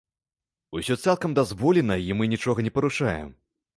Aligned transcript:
Усё 0.77 0.95
цалкам 1.03 1.35
дазволена 1.39 1.99
і 2.09 2.17
мы 2.23 2.31
нічога 2.33 2.59
не 2.69 2.73
парушаем. 2.79 3.29